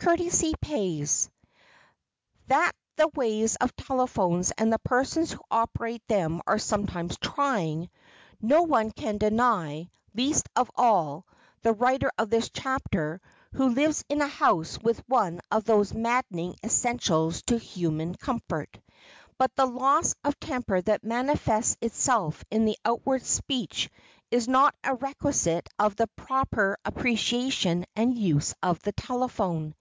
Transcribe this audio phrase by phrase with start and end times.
[0.00, 1.30] [Sidenote: COURTESY PAYS]
[2.48, 7.88] That the ways of telephones and the persons who operate them are sometimes trying,
[8.38, 11.24] no one can deny,—least of all,
[11.62, 13.22] the writer of this chapter,
[13.54, 18.78] who lives in a house with one of these maddening essentials to human comfort.
[19.38, 23.88] But the loss of temper that manifests itself in the outward speech
[24.30, 29.74] is not a requisite of the proper appreciation and use of the telephone.